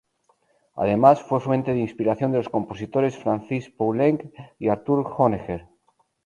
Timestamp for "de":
1.75-1.79, 2.31-2.39